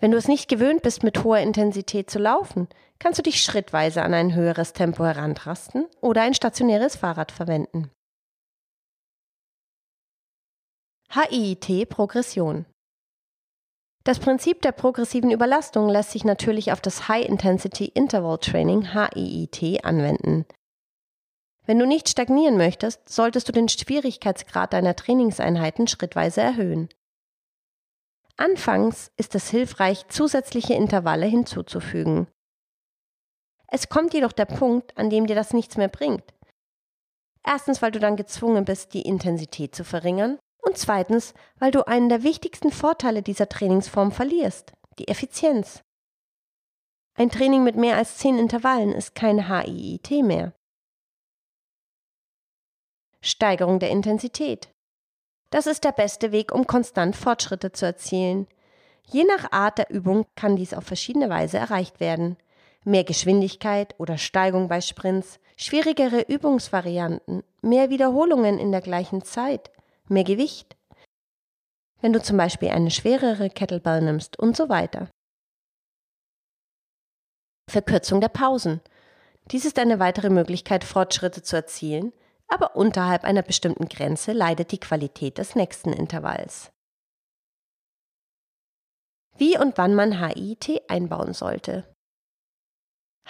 Wenn 0.00 0.10
du 0.10 0.16
es 0.16 0.26
nicht 0.26 0.48
gewöhnt 0.48 0.80
bist, 0.80 1.02
mit 1.02 1.22
hoher 1.22 1.40
Intensität 1.40 2.08
zu 2.08 2.18
laufen, 2.18 2.66
kannst 2.98 3.18
du 3.18 3.22
dich 3.22 3.42
schrittweise 3.42 4.02
an 4.02 4.14
ein 4.14 4.34
höheres 4.34 4.72
Tempo 4.72 5.04
herantasten 5.04 5.84
oder 6.00 6.22
ein 6.22 6.32
stationäres 6.32 6.96
Fahrrad 6.96 7.30
verwenden. 7.30 7.90
HIIT 11.10 11.88
Progression 11.88 12.66
das 14.08 14.20
Prinzip 14.20 14.62
der 14.62 14.72
progressiven 14.72 15.30
Überlastung 15.30 15.90
lässt 15.90 16.12
sich 16.12 16.24
natürlich 16.24 16.72
auf 16.72 16.80
das 16.80 17.08
High 17.08 17.28
Intensity 17.28 17.84
Interval 17.84 18.38
Training 18.38 18.94
HIIT 18.94 19.84
anwenden. 19.84 20.46
Wenn 21.66 21.78
du 21.78 21.86
nicht 21.86 22.08
stagnieren 22.08 22.56
möchtest, 22.56 23.06
solltest 23.06 23.48
du 23.48 23.52
den 23.52 23.68
Schwierigkeitsgrad 23.68 24.72
deiner 24.72 24.96
Trainingseinheiten 24.96 25.88
schrittweise 25.88 26.40
erhöhen. 26.40 26.88
Anfangs 28.38 29.10
ist 29.18 29.34
es 29.34 29.50
hilfreich, 29.50 30.08
zusätzliche 30.08 30.72
Intervalle 30.72 31.26
hinzuzufügen. 31.26 32.28
Es 33.66 33.90
kommt 33.90 34.14
jedoch 34.14 34.32
der 34.32 34.46
Punkt, 34.46 34.96
an 34.96 35.10
dem 35.10 35.26
dir 35.26 35.36
das 35.36 35.52
nichts 35.52 35.76
mehr 35.76 35.88
bringt. 35.88 36.32
Erstens, 37.44 37.82
weil 37.82 37.90
du 37.90 37.98
dann 37.98 38.16
gezwungen 38.16 38.64
bist, 38.64 38.94
die 38.94 39.02
Intensität 39.02 39.74
zu 39.74 39.84
verringern 39.84 40.38
und 40.68 40.76
zweitens, 40.76 41.32
weil 41.58 41.70
du 41.70 41.86
einen 41.86 42.10
der 42.10 42.22
wichtigsten 42.22 42.70
Vorteile 42.70 43.22
dieser 43.22 43.48
Trainingsform 43.48 44.12
verlierst, 44.12 44.74
die 44.98 45.08
Effizienz. 45.08 45.82
Ein 47.14 47.30
Training 47.30 47.64
mit 47.64 47.74
mehr 47.74 47.96
als 47.96 48.18
zehn 48.18 48.38
Intervallen 48.38 48.92
ist 48.92 49.14
kein 49.14 49.48
HIIT 49.48 50.22
mehr. 50.22 50.52
Steigerung 53.20 53.78
der 53.78 53.90
Intensität. 53.90 54.68
Das 55.50 55.66
ist 55.66 55.84
der 55.84 55.92
beste 55.92 56.32
Weg, 56.32 56.52
um 56.52 56.66
konstant 56.66 57.16
Fortschritte 57.16 57.72
zu 57.72 57.86
erzielen. 57.86 58.46
Je 59.06 59.24
nach 59.24 59.50
Art 59.50 59.78
der 59.78 59.90
Übung 59.90 60.26
kann 60.36 60.54
dies 60.56 60.74
auf 60.74 60.84
verschiedene 60.84 61.30
Weise 61.30 61.56
erreicht 61.56 61.98
werden. 61.98 62.36
Mehr 62.84 63.04
Geschwindigkeit 63.04 63.94
oder 63.98 64.18
Steigung 64.18 64.68
bei 64.68 64.82
Sprints, 64.82 65.40
schwierigere 65.56 66.20
Übungsvarianten, 66.20 67.42
mehr 67.62 67.88
Wiederholungen 67.88 68.58
in 68.58 68.70
der 68.70 68.82
gleichen 68.82 69.24
Zeit, 69.24 69.70
mehr 70.10 70.24
Gewicht, 70.24 70.76
wenn 72.00 72.12
du 72.12 72.22
zum 72.22 72.36
Beispiel 72.36 72.70
eine 72.70 72.90
schwerere 72.90 73.50
Kettlebell 73.50 74.02
nimmst 74.02 74.38
und 74.38 74.56
so 74.56 74.68
weiter. 74.68 75.08
Verkürzung 77.68 78.20
der 78.20 78.28
Pausen. 78.28 78.80
Dies 79.50 79.64
ist 79.64 79.78
eine 79.78 79.98
weitere 79.98 80.30
Möglichkeit, 80.30 80.84
Fortschritte 80.84 81.42
zu 81.42 81.56
erzielen, 81.56 82.12
aber 82.48 82.76
unterhalb 82.76 83.24
einer 83.24 83.42
bestimmten 83.42 83.88
Grenze 83.88 84.32
leidet 84.32 84.72
die 84.72 84.80
Qualität 84.80 85.38
des 85.38 85.54
nächsten 85.54 85.92
Intervalls. 85.92 86.70
Wie 89.36 89.58
und 89.58 89.78
wann 89.78 89.94
man 89.94 90.18
HIIT 90.18 90.90
einbauen 90.90 91.32
sollte. 91.32 91.84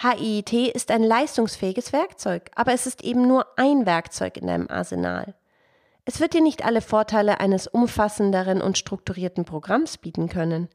HIIT 0.01 0.53
ist 0.73 0.91
ein 0.91 1.03
leistungsfähiges 1.03 1.91
Werkzeug, 1.91 2.49
aber 2.55 2.73
es 2.73 2.87
ist 2.87 3.03
eben 3.03 3.27
nur 3.27 3.45
ein 3.57 3.85
Werkzeug 3.85 4.37
in 4.37 4.47
deinem 4.47 4.69
Arsenal. 4.69 5.35
Es 6.05 6.19
wird 6.19 6.33
dir 6.33 6.41
nicht 6.41 6.65
alle 6.65 6.81
Vorteile 6.81 7.39
eines 7.39 7.67
umfassenderen 7.67 8.61
und 8.61 8.77
strukturierten 8.77 9.45
Programms 9.45 9.97
bieten 9.97 10.29
können, 10.29 10.69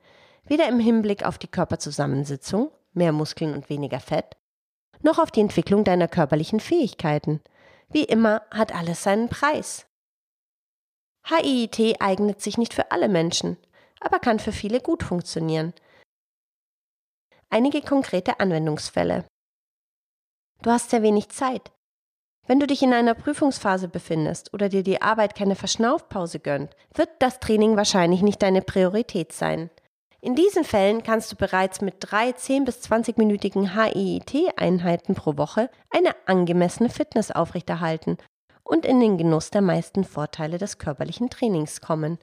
weder 0.45 0.69
im 0.69 0.79
Hinblick 0.79 1.25
auf 1.25 1.39
die 1.39 1.49
Körperzusammensetzung, 1.49 2.71
mehr 2.93 3.13
Muskeln 3.13 3.55
und 3.55 3.69
weniger 3.69 4.01
Fett, 4.01 4.37
noch 5.03 5.19
auf 5.19 5.31
die 5.31 5.41
Entwicklung 5.41 5.85
deiner 5.85 6.09
körperlichen 6.09 6.61
Fähigkeiten. 6.61 7.41
Wie 7.89 8.05
immer 8.05 8.43
hat 8.51 8.75
alles 8.75 9.03
seinen 9.03 9.29
Preis. 9.29 9.87
HIIT 11.27 12.01
eignet 12.01 12.41
sich 12.43 12.59
nicht 12.59 12.75
für 12.75 12.91
alle 12.91 13.09
Menschen, 13.09 13.57
aber 14.01 14.19
kann 14.19 14.39
für 14.39 14.53
viele 14.53 14.81
gut 14.81 15.03
funktionieren. 15.03 15.73
Einige 17.49 17.81
konkrete 17.83 18.41
Anwendungsfälle. 18.41 19.25
Du 20.63 20.71
hast 20.71 20.91
sehr 20.91 21.03
wenig 21.03 21.29
Zeit. 21.29 21.74
Wenn 22.47 22.61
du 22.61 22.67
dich 22.67 22.83
in 22.83 22.93
einer 22.93 23.15
Prüfungsphase 23.15 23.89
befindest 23.89 24.53
oder 24.53 24.69
dir 24.69 24.83
die 24.83 25.01
Arbeit 25.01 25.35
keine 25.35 25.57
Verschnaufpause 25.57 26.41
gönnt, 26.41 26.77
wird 26.95 27.09
das 27.19 27.41
Training 27.41 27.77
wahrscheinlich 27.77 28.21
nicht 28.21 28.43
deine 28.43 28.61
Priorität 28.61 29.33
sein. 29.33 29.71
In 30.21 30.35
diesen 30.35 30.65
Fällen 30.65 31.03
kannst 31.03 31.33
du 31.33 31.37
bereits 31.37 31.81
mit 31.81 31.97
drei 32.01 32.33
10 32.33 32.65
bis 32.65 32.83
20-minütigen 32.83 33.75
HIIT-Einheiten 33.75 35.15
pro 35.15 35.37
Woche 35.37 35.71
eine 35.91 36.15
angemessene 36.27 36.89
Fitness 36.89 37.31
aufrechterhalten 37.31 38.19
und 38.63 38.87
in 38.87 39.01
den 39.01 39.19
Genuss 39.19 39.51
der 39.51 39.61
meisten 39.61 40.05
Vorteile 40.05 40.59
des 40.59 40.79
körperlichen 40.79 41.31
Trainings 41.31 41.81
kommen. 41.81 42.19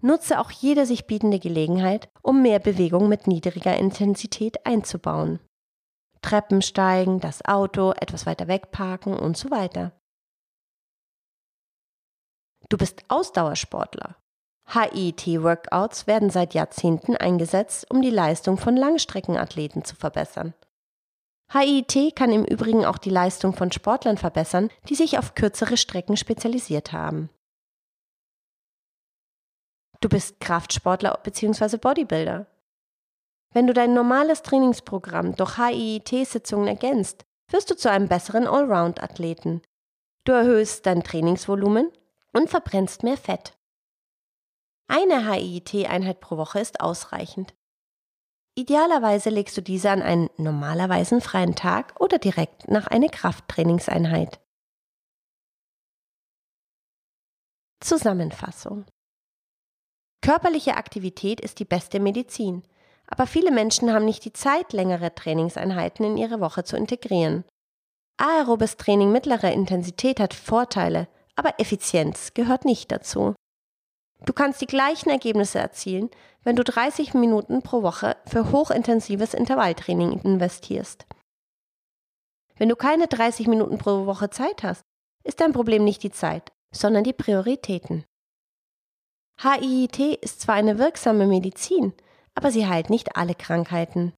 Nutze 0.00 0.38
auch 0.38 0.50
jede 0.50 0.86
sich 0.86 1.06
bietende 1.06 1.38
Gelegenheit, 1.38 2.08
um 2.22 2.42
mehr 2.42 2.58
Bewegung 2.58 3.08
mit 3.08 3.26
niedriger 3.26 3.76
Intensität 3.76 4.64
einzubauen. 4.64 5.40
Treppen 6.26 6.60
steigen, 6.60 7.20
das 7.20 7.44
Auto 7.44 7.92
etwas 7.92 8.26
weiter 8.26 8.48
weg 8.48 8.72
parken 8.72 9.16
und 9.16 9.36
so 9.36 9.48
weiter. 9.52 9.92
Du 12.68 12.76
bist 12.76 13.04
Ausdauersportler. 13.06 14.16
HIIT-Workouts 14.68 16.08
werden 16.08 16.30
seit 16.30 16.52
Jahrzehnten 16.52 17.16
eingesetzt, 17.16 17.88
um 17.92 18.02
die 18.02 18.10
Leistung 18.10 18.58
von 18.58 18.76
Langstreckenathleten 18.76 19.84
zu 19.84 19.94
verbessern. 19.94 20.54
HIIT 21.52 22.16
kann 22.16 22.32
im 22.32 22.44
Übrigen 22.44 22.84
auch 22.84 22.98
die 22.98 23.10
Leistung 23.10 23.52
von 23.52 23.70
Sportlern 23.70 24.18
verbessern, 24.18 24.70
die 24.88 24.96
sich 24.96 25.18
auf 25.18 25.36
kürzere 25.36 25.76
Strecken 25.76 26.16
spezialisiert 26.16 26.92
haben. 26.92 27.30
Du 30.00 30.08
bist 30.08 30.40
Kraftsportler 30.40 31.20
bzw. 31.22 31.76
Bodybuilder. 31.76 32.46
Wenn 33.56 33.66
du 33.66 33.72
dein 33.72 33.94
normales 33.94 34.42
Trainingsprogramm 34.42 35.34
durch 35.34 35.56
HIIT-Sitzungen 35.56 36.68
ergänzt, 36.68 37.24
wirst 37.50 37.70
du 37.70 37.74
zu 37.74 37.90
einem 37.90 38.06
besseren 38.06 38.46
Allround-Athleten. 38.46 39.62
Du 40.24 40.32
erhöhst 40.32 40.84
dein 40.84 41.02
Trainingsvolumen 41.02 41.90
und 42.34 42.50
verbrennst 42.50 43.02
mehr 43.02 43.16
Fett. 43.16 43.56
Eine 44.88 45.26
HIIT-Einheit 45.26 46.20
pro 46.20 46.36
Woche 46.36 46.60
ist 46.60 46.80
ausreichend. 46.80 47.54
Idealerweise 48.56 49.30
legst 49.30 49.56
du 49.56 49.62
diese 49.62 49.88
an 49.90 50.02
einen 50.02 50.28
normalerweise 50.36 51.22
freien 51.22 51.54
Tag 51.54 51.98
oder 51.98 52.18
direkt 52.18 52.68
nach 52.68 52.88
einer 52.88 53.08
Krafttrainingseinheit. 53.08 54.38
Zusammenfassung 57.80 58.84
Körperliche 60.20 60.76
Aktivität 60.76 61.40
ist 61.40 61.58
die 61.58 61.64
beste 61.64 62.00
Medizin. 62.00 62.62
Aber 63.06 63.26
viele 63.26 63.50
Menschen 63.50 63.92
haben 63.92 64.04
nicht 64.04 64.24
die 64.24 64.32
Zeit, 64.32 64.72
längere 64.72 65.14
Trainingseinheiten 65.14 66.04
in 66.04 66.16
ihre 66.16 66.40
Woche 66.40 66.64
zu 66.64 66.76
integrieren. 66.76 67.44
Aerobes 68.18 68.76
Training 68.76 69.12
mittlerer 69.12 69.52
Intensität 69.52 70.20
hat 70.20 70.34
Vorteile, 70.34 71.08
aber 71.36 71.60
Effizienz 71.60 72.34
gehört 72.34 72.64
nicht 72.64 72.90
dazu. 72.90 73.34
Du 74.24 74.32
kannst 74.32 74.60
die 74.60 74.66
gleichen 74.66 75.10
Ergebnisse 75.10 75.58
erzielen, 75.58 76.10
wenn 76.42 76.56
du 76.56 76.64
30 76.64 77.14
Minuten 77.14 77.62
pro 77.62 77.82
Woche 77.82 78.16
für 78.26 78.50
hochintensives 78.50 79.34
Intervalltraining 79.34 80.20
investierst. 80.22 81.06
Wenn 82.56 82.70
du 82.70 82.76
keine 82.76 83.06
30 83.06 83.46
Minuten 83.46 83.76
pro 83.76 84.06
Woche 84.06 84.30
Zeit 84.30 84.62
hast, 84.62 84.82
ist 85.24 85.40
dein 85.40 85.52
Problem 85.52 85.84
nicht 85.84 86.02
die 86.02 86.10
Zeit, 86.10 86.52
sondern 86.72 87.04
die 87.04 87.12
Prioritäten. 87.12 88.04
HIIT 89.42 89.98
ist 90.22 90.40
zwar 90.40 90.54
eine 90.54 90.78
wirksame 90.78 91.26
Medizin, 91.26 91.92
aber 92.36 92.52
sie 92.52 92.66
heilt 92.66 92.90
nicht 92.90 93.16
alle 93.16 93.34
Krankheiten. 93.34 94.12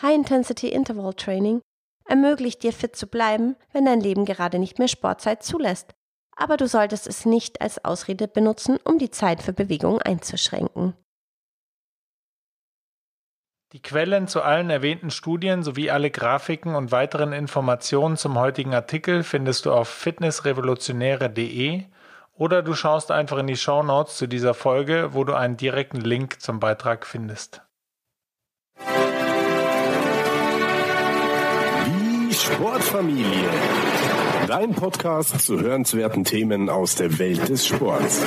High 0.00 0.14
Intensity 0.14 0.68
Interval 0.68 1.12
Training 1.12 1.60
ermöglicht 2.06 2.62
dir 2.62 2.72
fit 2.72 2.96
zu 2.96 3.08
bleiben, 3.08 3.56
wenn 3.72 3.84
dein 3.84 4.00
Leben 4.00 4.24
gerade 4.24 4.58
nicht 4.58 4.78
mehr 4.78 4.88
Sportzeit 4.88 5.42
zulässt, 5.42 5.92
aber 6.36 6.56
du 6.56 6.66
solltest 6.68 7.06
es 7.06 7.26
nicht 7.26 7.60
als 7.60 7.84
Ausrede 7.84 8.28
benutzen, 8.28 8.78
um 8.84 8.98
die 8.98 9.10
Zeit 9.10 9.42
für 9.42 9.52
Bewegung 9.52 10.00
einzuschränken. 10.00 10.94
Die 13.72 13.82
Quellen 13.82 14.28
zu 14.28 14.40
allen 14.40 14.70
erwähnten 14.70 15.10
Studien 15.10 15.62
sowie 15.62 15.90
alle 15.90 16.10
Grafiken 16.10 16.74
und 16.74 16.90
weiteren 16.90 17.34
Informationen 17.34 18.16
zum 18.16 18.38
heutigen 18.38 18.72
Artikel 18.72 19.22
findest 19.22 19.66
du 19.66 19.72
auf 19.72 19.88
fitnessrevolutionäre.de 19.88 21.84
oder 22.38 22.62
du 22.62 22.72
schaust 22.74 23.10
einfach 23.10 23.38
in 23.38 23.48
die 23.48 23.56
Show 23.56 23.82
Notes 23.82 24.16
zu 24.16 24.26
dieser 24.26 24.54
Folge, 24.54 25.10
wo 25.12 25.24
du 25.24 25.34
einen 25.34 25.56
direkten 25.56 26.00
Link 26.00 26.40
zum 26.40 26.60
Beitrag 26.60 27.04
findest. 27.04 27.62
Die 31.86 32.32
Sportfamilie. 32.32 33.48
Dein 34.46 34.72
Podcast 34.72 35.40
zu 35.40 35.60
hörenswerten 35.60 36.24
Themen 36.24 36.70
aus 36.70 36.94
der 36.94 37.18
Welt 37.18 37.48
des 37.48 37.66
Sports. 37.66 38.24